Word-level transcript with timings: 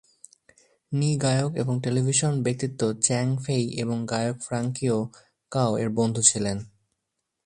নি 0.91 1.09
গায়ক 1.17 1.51
এবং 1.55 1.75
টেলিভিশন 1.83 2.33
ব্যক্তিত্ব 2.43 2.81
চ্যাং 3.01 3.25
ফেই 3.37 3.65
এবং 3.73 3.97
গায়ক 4.05 4.37
ফ্রাঙ্কি 4.41 4.87
কাও 5.51 5.71
এর 5.77 5.89
বন্ধু 5.89 6.21
ছিলেন। 6.21 6.57